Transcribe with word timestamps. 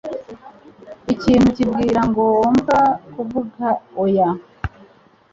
Ikintu 1.13 1.47
kimbwira 1.55 2.01
ngomba 2.09 2.79
kuvuga 3.13 3.65
oya. 4.03 4.29